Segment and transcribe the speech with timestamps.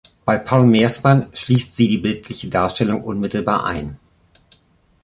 [0.25, 3.99] Bei Paul Mersmann schließt sie die bildliche Darstellung unmittelbar ein.